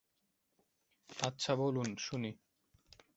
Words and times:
আচ্ছা, 1.19 1.51
বলুন 1.55 1.89
শুনি। 1.97 2.31